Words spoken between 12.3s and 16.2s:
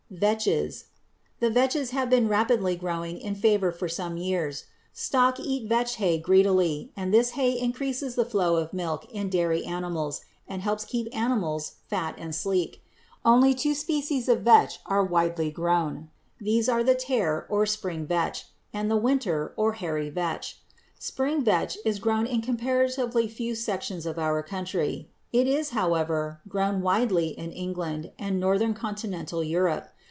sleek. Only two species of vetch are widely grown.